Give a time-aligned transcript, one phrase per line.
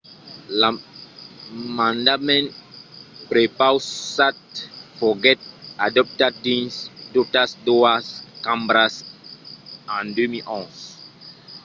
[0.59, 2.47] l'emendament
[3.29, 4.37] prepausat
[4.97, 5.39] foguèt
[5.87, 6.73] adoptat dins
[7.15, 8.05] totas doas
[8.45, 8.93] cambras
[9.97, 10.81] en 2011